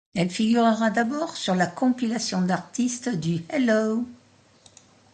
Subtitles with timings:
[0.15, 4.07] Elle figurera d'abord sur la compilation d'artistes du Hello!